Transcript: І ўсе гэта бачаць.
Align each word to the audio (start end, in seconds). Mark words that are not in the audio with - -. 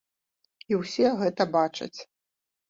І 0.73 0.79
ўсе 0.79 1.11
гэта 1.19 1.47
бачаць. 1.57 1.93